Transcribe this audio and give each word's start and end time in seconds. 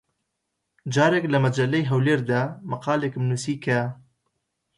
جارێک 0.93 1.25
لە 1.33 1.37
مەجەللەی 1.43 1.89
هەولێر 1.91 2.21
دا 2.31 2.43
مەقالێکم 2.71 3.23
نووسی 3.29 3.57
کە: 3.65 3.79